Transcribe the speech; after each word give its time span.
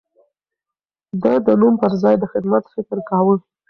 ده 1.21 1.33
د 1.45 1.47
نوم 1.61 1.73
پر 1.81 1.91
ځای 2.01 2.15
د 2.19 2.23
خدمت 2.33 2.63
فکر 2.73 2.97
کاوه. 3.09 3.35